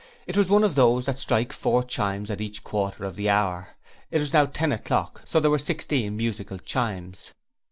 It 0.25 0.35
was 0.35 0.49
one 0.49 0.63
of 0.63 0.73
those 0.73 1.05
that 1.05 1.19
strike 1.19 1.53
four 1.53 1.83
chimes 1.83 2.31
at 2.31 2.41
each 2.41 2.63
quarter 2.63 3.03
of 3.03 3.15
the 3.15 3.29
hour. 3.29 3.77
It 4.09 4.17
was 4.19 4.33
now 4.33 4.47
ten 4.47 4.71
o'clock 4.71 5.21
so 5.25 5.39
there 5.39 5.51
were 5.51 5.59
sixteen 5.59 6.17
musical 6.17 6.57
chimes: 6.57 7.25
Ding, 7.25 7.31
dong! 7.33 7.33